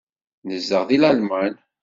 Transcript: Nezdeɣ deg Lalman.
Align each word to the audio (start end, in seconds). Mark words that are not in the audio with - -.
Nezdeɣ 0.47 0.83
deg 0.89 0.99
Lalman. 1.01 1.53